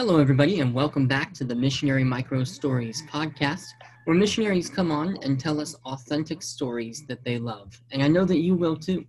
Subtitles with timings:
[0.00, 3.66] Hello, everybody, and welcome back to the Missionary Micro Stories podcast,
[4.06, 7.78] where missionaries come on and tell us authentic stories that they love.
[7.92, 9.04] And I know that you will too.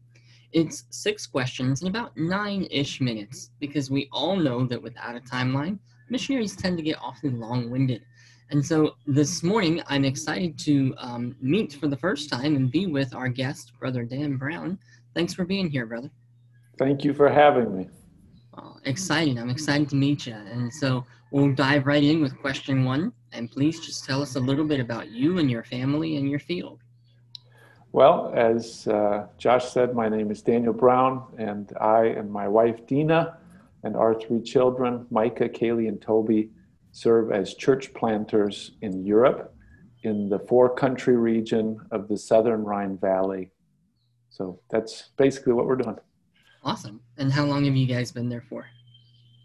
[0.52, 5.22] It's six questions in about nine ish minutes, because we all know that without a
[5.22, 8.04] timeline, missionaries tend to get awfully long winded.
[8.50, 12.88] And so this morning, I'm excited to um, meet for the first time and be
[12.88, 14.78] with our guest, Brother Dan Brown.
[15.16, 16.12] Thanks for being here, brother.
[16.78, 17.88] Thank you for having me.
[18.54, 19.40] Well, exciting.
[19.40, 20.34] I'm excited to meet you.
[20.34, 23.14] And so we'll dive right in with question one.
[23.32, 26.40] And please just tell us a little bit about you and your family and your
[26.40, 26.80] field.
[27.94, 32.88] Well, as uh, Josh said, my name is Daniel Brown, and I and my wife
[32.88, 33.38] Dina
[33.84, 36.52] and our three children, Micah, Kaylee, and Toby,
[36.94, 39.54] serve as church planters in Europe
[40.04, 43.52] in the four country region of the southern Rhine Valley.
[44.30, 45.98] So that's basically what we're doing.
[46.64, 47.02] Awesome.
[47.18, 48.66] And how long have you guys been there for?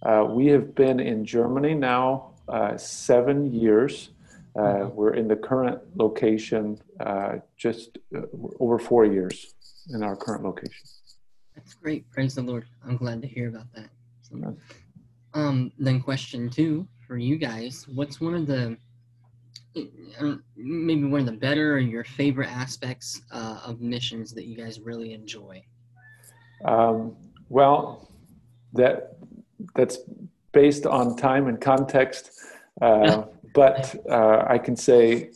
[0.03, 4.11] Uh, we have been in Germany now uh, seven years.
[4.55, 4.95] Uh, mm-hmm.
[4.95, 8.23] We're in the current location uh, just uh,
[8.61, 9.55] over four years
[9.93, 10.87] in our current location.
[11.55, 12.11] That's great.
[12.11, 12.67] Praise the Lord.
[12.87, 13.89] I'm glad to hear about that.
[14.23, 14.57] So,
[15.35, 18.77] um, then, question two for you guys What's one of the
[19.77, 24.81] uh, maybe one of the better or your favorite aspects of missions that you guys
[24.81, 25.63] really enjoy?
[26.65, 27.17] Um,
[27.49, 28.09] well,
[28.73, 29.17] that
[29.75, 29.99] that's
[30.53, 32.31] based on time and context,
[32.81, 35.31] uh, but uh, I can say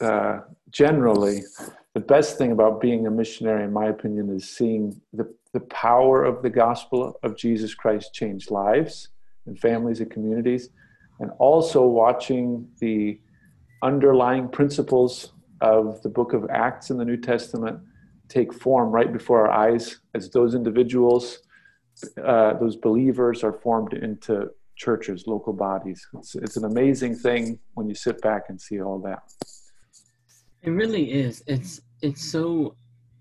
[0.00, 1.42] uh, generally,
[1.94, 6.24] the best thing about being a missionary, in my opinion, is seeing the the power
[6.24, 9.08] of the gospel of Jesus Christ change lives
[9.46, 10.70] and families and communities,
[11.20, 13.20] and also watching the
[13.82, 17.80] underlying principles of the book of Acts in the New Testament
[18.32, 21.38] take form right before our eyes as those individuals,
[22.24, 26.06] uh, those believers are formed into churches, local bodies.
[26.14, 29.22] It's, it's an amazing thing when you sit back and see all that.
[30.62, 31.42] It really is.
[31.46, 32.74] It's it's so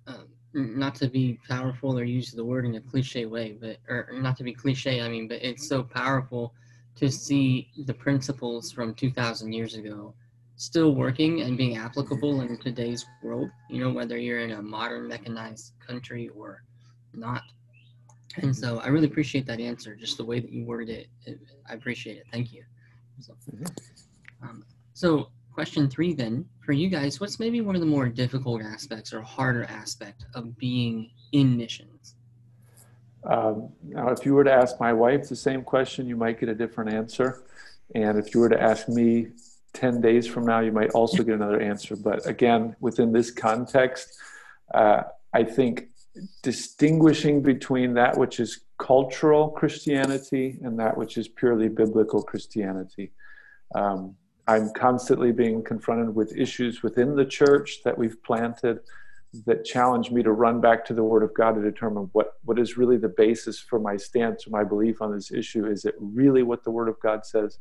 [0.08, 0.24] uh,
[0.54, 4.38] not to be powerful or use the word in a cliche way, but or not
[4.38, 5.02] to be cliche.
[5.02, 6.54] I mean, but it's so powerful
[6.96, 10.14] to see the principles from 2,000 years ago
[10.62, 15.08] still working and being applicable in today's world, you know, whether you're in a modern
[15.08, 16.64] mechanized country or
[17.16, 17.42] not.
[18.38, 21.08] And so I really appreciate that answer, just the way that you worded it.
[21.26, 22.26] it I appreciate it.
[22.32, 22.64] Thank you.
[23.22, 23.34] So,
[24.44, 24.64] um,
[24.94, 29.14] so, question three then for you guys, what's maybe one of the more difficult aspects
[29.14, 32.14] or harder aspect of being in missions?
[33.24, 36.50] Um, now, if you were to ask my wife the same question, you might get
[36.50, 37.46] a different answer.
[37.96, 39.30] And if you were to ask me
[39.74, 41.96] 10 days from now, you might also get another answer.
[41.96, 44.18] But again, within this context,
[44.74, 45.90] uh, I think
[46.44, 53.12] distinguishing between that which is cultural Christianity and that which is purely biblical Christianity.
[53.76, 54.16] Um,
[54.48, 58.80] I'm constantly being confronted with issues within the church that we've planted
[59.46, 62.60] that challenge me to run back to the Word of God to determine what, what
[62.60, 65.66] is really the basis for my stance or my belief on this issue.
[65.66, 67.60] Is it really what the Word of God says?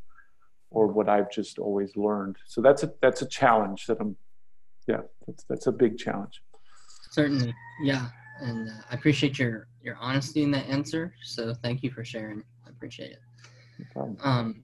[0.70, 2.36] Or what I've just always learned.
[2.46, 4.16] So that's a that's a challenge that I'm
[4.86, 6.42] yeah, that's that's a big challenge.
[7.10, 7.54] Certainly.
[7.82, 8.08] Yeah.
[8.40, 11.14] And uh, I appreciate your your honesty in that answer.
[11.22, 12.42] So thank you for sharing.
[12.66, 13.18] I appreciate it.
[13.96, 14.62] No um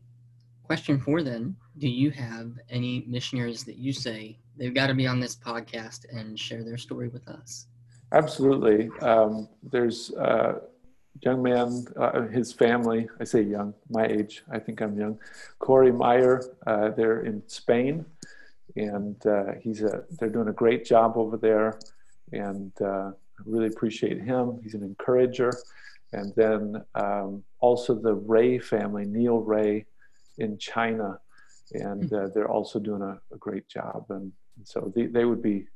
[0.62, 5.06] question 4 then, do you have any missionaries that you say they've got to be
[5.06, 7.68] on this podcast and share their story with us?
[8.12, 8.88] Absolutely.
[9.00, 10.54] Um, there's uh,
[11.22, 15.18] young man, uh, his family, I say young, my age, I think I'm young,
[15.58, 18.04] Corey Meyer, uh, they're in Spain,
[18.76, 21.78] and uh, he's a, they're doing a great job over there,
[22.32, 24.60] and uh, I really appreciate him.
[24.62, 25.52] He's an encourager.
[26.12, 29.84] And then um, also the Ray family, Neil Ray
[30.38, 31.18] in China,
[31.72, 34.06] and uh, they're also doing a, a great job.
[34.10, 35.66] And, and so they, they would be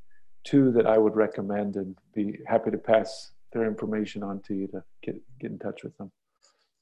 [0.44, 4.66] two that I would recommend and be happy to pass their information on to you
[4.68, 6.10] to get get in touch with them.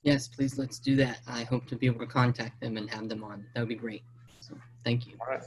[0.03, 1.21] Yes, please let's do that.
[1.27, 3.44] I hope to be able to contact them and have them on.
[3.55, 4.03] That would be great.
[4.41, 5.15] So thank you.
[5.20, 5.43] All right.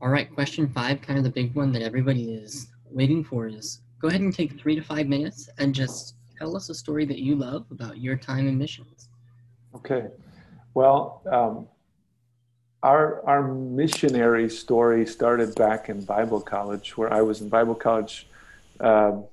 [0.00, 3.80] All right, question five, kind of the big one that everybody is waiting for is
[4.00, 7.20] go ahead and take three to five minutes and just tell us a story that
[7.20, 9.08] you love about your time in missions.
[9.76, 10.08] Okay.
[10.74, 11.68] Well, um,
[12.82, 18.26] our our missionary story started back in Bible college, where I was in Bible college
[18.80, 19.24] um,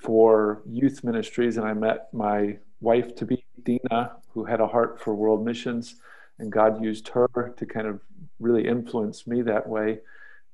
[0.00, 5.00] for youth ministries, and I met my wife to be Dina, who had a heart
[5.00, 5.96] for world missions,
[6.38, 8.00] and God used her to kind of
[8.38, 9.98] really influence me that way.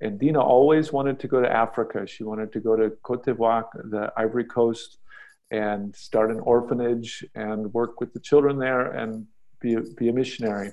[0.00, 2.06] And Dina always wanted to go to Africa.
[2.06, 4.99] She wanted to go to Cote d'Ivoire, the Ivory Coast,
[5.50, 9.27] and start an orphanage and work with the children there and
[9.61, 10.73] be a, be a missionary.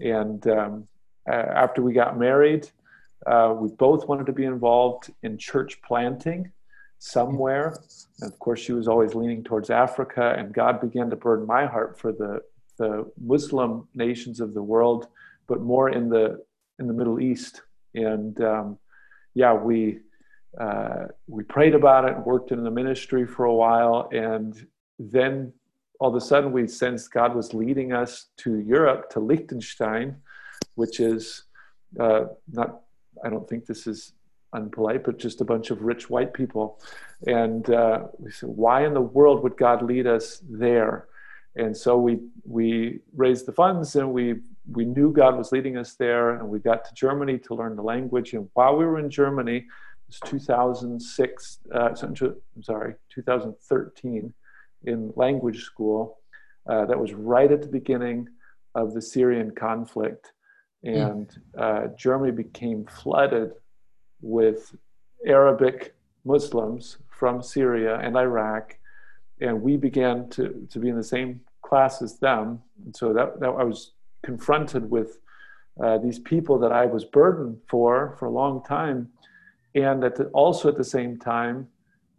[0.00, 0.88] And um,
[1.28, 2.68] after we got married,
[3.26, 6.52] uh, we both wanted to be involved in church planting
[6.98, 7.76] somewhere.
[8.20, 11.66] And of course, she was always leaning towards Africa, and God began to burden my
[11.66, 12.40] heart for the,
[12.78, 15.08] the Muslim nations of the world,
[15.46, 16.44] but more in the
[16.78, 17.62] in the Middle East.
[17.94, 18.78] And um,
[19.34, 20.00] yeah, we
[20.60, 24.66] uh, we prayed about it worked in the ministry for a while, and
[24.98, 25.52] then
[26.00, 30.16] all of a sudden we sensed God was leading us to Europe, to Liechtenstein,
[30.74, 31.44] which is
[32.00, 32.80] uh, not.
[33.24, 34.12] I don't think this is
[34.54, 36.80] unpolite, but just a bunch of rich white people.
[37.26, 41.08] And uh, we said, why in the world would God lead us there?
[41.56, 44.34] And so we we raised the funds and we
[44.70, 47.82] we knew God was leading us there, and we got to Germany to learn the
[47.82, 48.34] language.
[48.34, 49.64] And while we were in Germany, it
[50.08, 51.58] was 2006.
[51.74, 54.34] Uh, I'm sorry, 2013,
[54.84, 56.18] in language school.
[56.68, 58.28] Uh, that was right at the beginning
[58.74, 60.32] of the Syrian conflict,
[60.84, 60.94] hmm.
[60.94, 63.52] and uh, Germany became flooded
[64.20, 64.74] with
[65.26, 68.78] Arabic Muslims from Syria and Iraq,
[69.40, 72.60] and we began to, to be in the same class as them.
[72.84, 73.92] And so that, that I was
[74.22, 75.18] confronted with
[75.82, 79.08] uh, these people that I was burdened for for a long time,
[79.74, 81.68] and at the, also at the same time,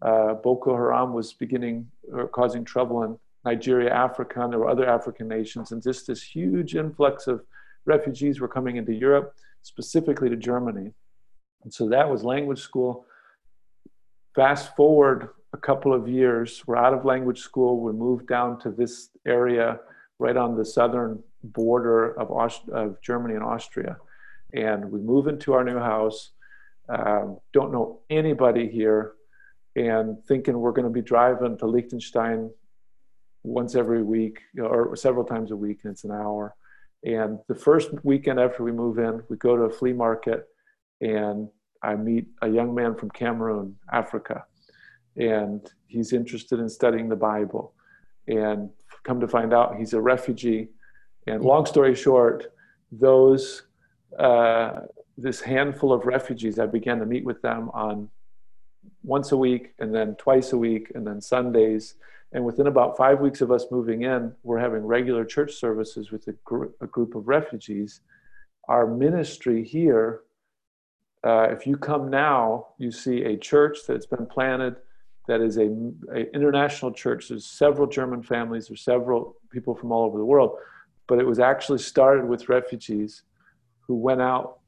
[0.01, 4.87] uh, Boko Haram was beginning or causing trouble in Nigeria, Africa, and there were other
[4.87, 7.43] African nations, and just this huge influx of
[7.85, 10.93] refugees were coming into Europe, specifically to Germany.
[11.63, 13.05] And so that was language school.
[14.35, 17.79] Fast forward a couple of years, we're out of language school.
[17.81, 19.79] We moved down to this area
[20.19, 23.97] right on the southern border of, Aust- of Germany and Austria.
[24.53, 26.31] And we move into our new house.
[26.89, 29.13] Um, don't know anybody here,
[29.75, 32.49] and thinking we're going to be driving to Liechtenstein
[33.43, 36.55] once every week or several times a week, and it's an hour.
[37.03, 40.47] And the first weekend after we move in, we go to a flea market
[41.01, 41.49] and
[41.83, 44.45] I meet a young man from Cameroon, Africa,
[45.15, 47.73] and he's interested in studying the Bible.
[48.27, 48.69] And
[49.03, 50.69] come to find out, he's a refugee.
[51.27, 52.53] And long story short,
[52.91, 53.63] those
[54.17, 54.81] uh,
[55.17, 58.09] this handful of refugees, I began to meet with them on
[59.03, 61.95] once a week, and then twice a week, and then Sundays.
[62.33, 66.27] And within about five weeks of us moving in, we're having regular church services with
[66.27, 68.01] a, gr- a group of refugees.
[68.67, 70.21] Our ministry here
[71.27, 74.77] uh, if you come now, you see a church that's been planted
[75.27, 75.67] that is a,
[76.13, 77.27] a, international church.
[77.27, 80.57] There's several German families, there's several people from all over the world,
[81.05, 83.23] but it was actually started with refugees
[83.81, 84.59] who went out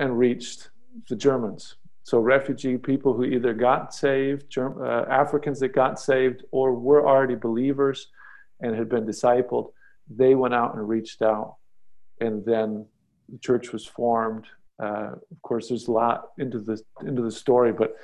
[0.00, 0.70] and reached
[1.08, 1.76] the Germans.
[2.02, 7.06] So refugee people who either got saved, Germ, uh, Africans that got saved, or were
[7.06, 8.08] already believers
[8.60, 9.70] and had been discipled,
[10.08, 11.58] they went out and reached out,
[12.20, 12.84] and then
[13.28, 14.46] the church was formed
[14.80, 17.96] uh, of course, there's a lot into the into the story, but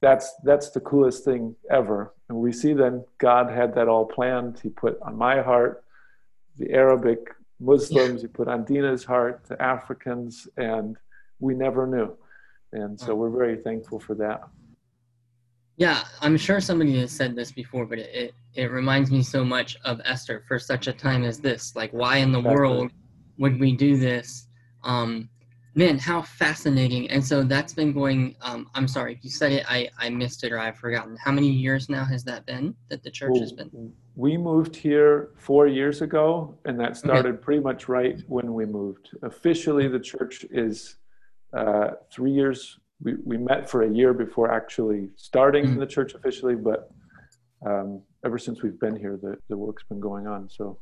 [0.00, 2.14] that's that's the coolest thing ever.
[2.28, 4.58] And we see then God had that all planned.
[4.62, 5.84] He put on my heart
[6.58, 7.28] the Arabic
[7.60, 8.22] Muslims.
[8.22, 10.96] He put on Dina's heart the Africans, and
[11.38, 12.16] we never knew.
[12.72, 14.42] And so we're very thankful for that.
[15.76, 19.44] Yeah, I'm sure somebody has said this before, but it, it, it reminds me so
[19.44, 21.74] much of Esther for such a time as this.
[21.74, 22.92] Like, why in the world
[23.38, 24.46] would we do this?
[24.84, 25.28] Um,
[25.74, 27.10] Man, how fascinating!
[27.10, 28.36] And so that's been going.
[28.42, 31.16] Um, I'm sorry if you said it, I I missed it or I've forgotten.
[31.16, 33.92] How many years now has that been that the church well, has been?
[34.14, 37.42] We moved here four years ago, and that started okay.
[37.42, 39.10] pretty much right when we moved.
[39.22, 40.96] Officially, the church is
[41.56, 42.78] uh, three years.
[43.02, 45.80] We we met for a year before actually starting mm-hmm.
[45.80, 46.90] the church officially, but
[47.64, 50.50] um, ever since we've been here, the the work's been going on.
[50.50, 50.78] So,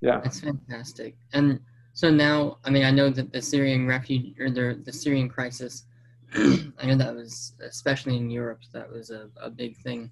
[0.00, 1.16] yeah, that's fantastic.
[1.32, 1.58] And
[1.92, 5.84] so now, I mean, I know that the Syrian refugee or the the Syrian crisis,
[6.34, 10.10] I know that was especially in Europe that was a, a big thing.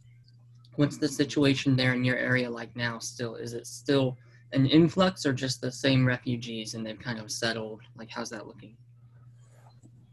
[0.76, 2.98] What's the situation there in your area like now?
[2.98, 4.16] Still, is it still
[4.52, 7.80] an influx or just the same refugees and they've kind of settled?
[7.96, 8.76] Like, how's that looking?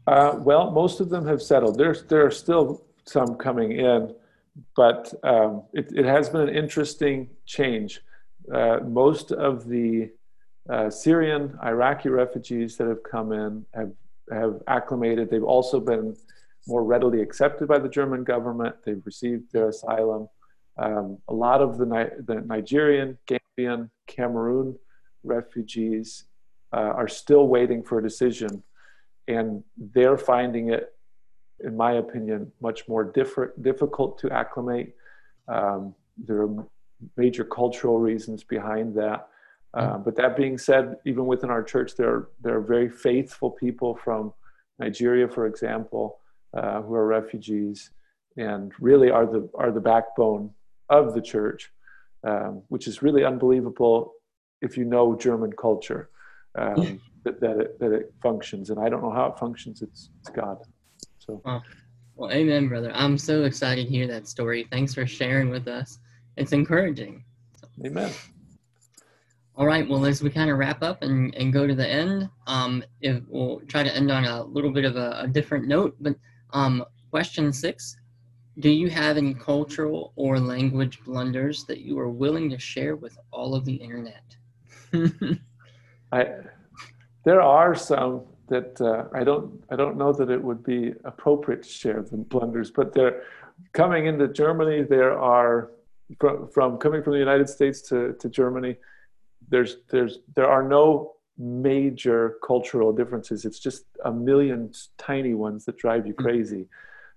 [0.06, 1.78] Uh, well, most of them have settled.
[1.78, 4.14] There's there are still some coming in,
[4.76, 8.02] but um, it, it has been an interesting change.
[8.52, 10.10] Uh, most of the
[10.68, 13.92] uh, Syrian, Iraqi refugees that have come in have
[14.30, 15.30] have acclimated.
[15.30, 16.16] They've also been
[16.66, 18.74] more readily accepted by the German government.
[18.84, 20.28] They've received their asylum.
[20.78, 24.76] Um, a lot of the, Ni- the Nigerian, Gambian, Cameroon
[25.22, 26.24] refugees
[26.72, 28.62] uh, are still waiting for a decision,
[29.28, 30.92] and they're finding it,
[31.60, 34.94] in my opinion, much more diff- difficult to acclimate.
[35.48, 36.66] Um, there are
[37.16, 39.28] major cultural reasons behind that.
[39.76, 43.50] Uh, but that being said, even within our church, there are, there are very faithful
[43.50, 44.32] people from
[44.78, 46.18] Nigeria, for example,
[46.56, 47.90] uh, who are refugees
[48.38, 50.50] and really are the, are the backbone
[50.88, 51.70] of the church,
[52.24, 54.14] um, which is really unbelievable
[54.62, 56.08] if you know German culture,
[56.56, 58.70] um, that, that, it, that it functions.
[58.70, 60.56] And I don't know how it functions, it's, it's God.
[61.18, 61.42] So.
[61.44, 61.62] Wow.
[62.14, 62.92] Well, amen, brother.
[62.94, 64.66] I'm so excited to hear that story.
[64.70, 65.98] Thanks for sharing with us.
[66.38, 67.24] It's encouraging.
[67.84, 68.10] Amen.
[69.58, 69.88] All right.
[69.88, 73.22] Well, as we kind of wrap up and, and go to the end, um, if
[73.26, 75.96] we'll try to end on a little bit of a, a different note.
[75.98, 76.16] But
[76.52, 77.96] um, question six:
[78.58, 83.16] Do you have any cultural or language blunders that you are willing to share with
[83.30, 84.36] all of the internet?
[86.12, 86.26] I,
[87.24, 91.62] there are some that uh, I don't I don't know that it would be appropriate
[91.62, 93.22] to share the blunders, but they're
[93.72, 94.82] coming into Germany.
[94.82, 95.70] There are
[96.20, 98.76] from, from coming from the United States to, to Germany.
[99.48, 103.44] There's there's there are no major cultural differences.
[103.44, 106.24] It's just a million tiny ones that drive you mm-hmm.
[106.24, 106.66] crazy.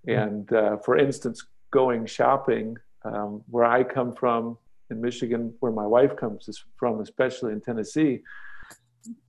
[0.08, 4.58] And uh, for instance, going shopping, um, where I come from
[4.90, 8.22] in Michigan, where my wife comes from, especially in Tennessee,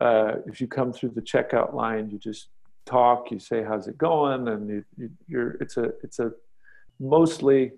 [0.00, 2.48] uh, if you come through the checkout line, you just
[2.86, 6.32] talk, you say, "How's it going?" and you, you, you're it's a it's a
[6.98, 7.72] mostly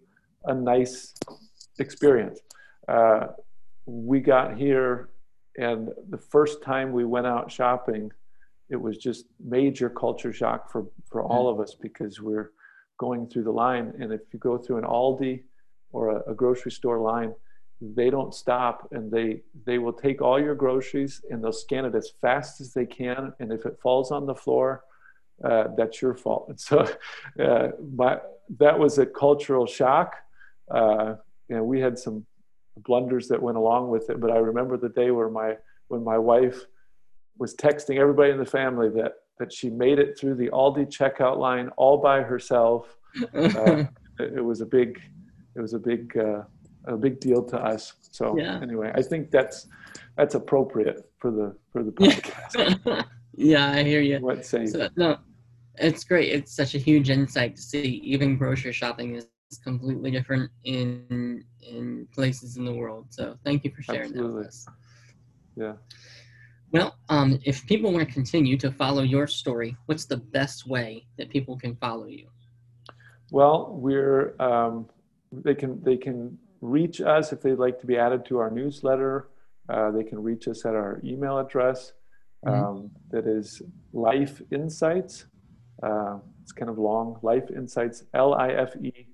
[0.44, 1.14] a nice
[1.78, 2.40] experience.
[2.88, 3.28] Uh,
[3.86, 5.08] we got here,
[5.56, 8.10] and the first time we went out shopping,
[8.70, 12.52] it was just major culture shock for for all of us because we're
[12.98, 15.42] going through the line, and if you go through an Aldi
[15.92, 17.34] or a, a grocery store line,
[17.80, 21.94] they don't stop and they they will take all your groceries and they'll scan it
[21.94, 23.32] as fast as they can.
[23.40, 24.84] And if it falls on the floor
[25.44, 26.46] uh, that's your fault.
[26.48, 26.86] And so
[27.42, 28.18] uh, my,
[28.58, 30.14] that was a cultural shock.
[30.70, 31.16] Uh,
[31.48, 32.24] and we had some
[32.78, 35.54] blunders that went along with it but i remember the day where my
[35.88, 36.64] when my wife
[37.38, 41.38] was texting everybody in the family that that she made it through the aldi checkout
[41.38, 42.96] line all by herself
[43.34, 43.84] uh,
[44.18, 45.00] it, was a big
[45.54, 46.42] it was a big uh,
[46.86, 47.94] a big deal to us.
[48.10, 48.60] So yeah.
[48.60, 49.66] anyway, I think that's
[50.16, 53.06] that's appropriate for the for the podcast.
[53.34, 54.18] yeah, I hear you.
[54.20, 54.68] What saying?
[54.68, 55.18] So, no,
[55.76, 56.32] it's great.
[56.32, 58.00] It's such a huge insight to see.
[58.04, 59.26] Even grocery shopping is
[59.58, 63.06] completely different in in places in the world.
[63.10, 64.32] So thank you for sharing Absolutely.
[64.32, 64.66] that with us.
[65.56, 65.72] Yeah.
[66.70, 71.06] Well, um, if people want to continue to follow your story, what's the best way
[71.18, 72.28] that people can follow you?
[73.30, 74.88] Well, we're um,
[75.32, 79.28] they can they can reach us if they'd like to be added to our newsletter.
[79.68, 81.92] Uh, they can reach us at our email address
[82.44, 82.64] mm-hmm.
[82.64, 85.26] um, that is Life Insights.
[85.82, 87.18] Uh, it's kind of long.
[87.22, 89.06] Life Insights, L I F E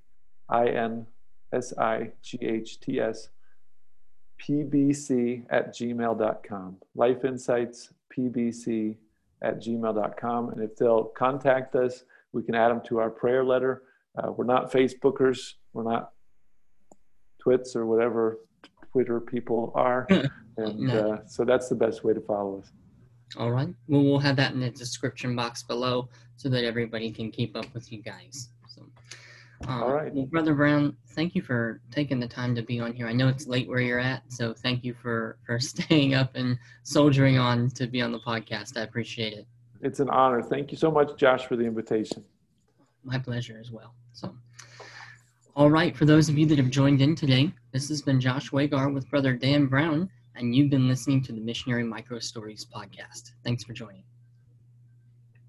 [0.48, 1.06] I N
[1.52, 3.28] S I G H T S,
[4.40, 6.76] PBC at gmail.com.
[6.94, 8.96] Life Insights, PBC
[9.42, 10.50] at gmail.com.
[10.50, 13.82] And if they'll contact us, we can add them to our prayer letter.
[14.16, 15.54] Uh, we're not Facebookers.
[15.72, 16.12] We're not
[17.38, 18.40] twits or whatever
[18.92, 20.06] Twitter people are.
[20.56, 21.12] and no.
[21.14, 22.70] uh, so that's the best way to follow us.
[23.36, 23.68] All right.
[23.88, 27.66] Well, we'll have that in the description box below so that everybody can keep up
[27.74, 28.48] with you guys.
[29.66, 30.12] Um, All right.
[30.14, 33.08] Well, Brother Brown, thank you for taking the time to be on here.
[33.08, 36.58] I know it's late where you're at, so thank you for for staying up and
[36.84, 38.76] soldiering on to be on the podcast.
[38.76, 39.46] I appreciate it.
[39.80, 40.42] It's an honor.
[40.42, 42.24] Thank you so much, Josh, for the invitation.
[43.04, 43.94] My pleasure as well.
[44.12, 44.34] So.
[45.54, 48.52] All right, for those of you that have joined in today, this has been Josh
[48.52, 53.32] Wagar with Brother Dan Brown, and you've been listening to the Missionary Micro Stories podcast.
[53.42, 54.04] Thanks for joining.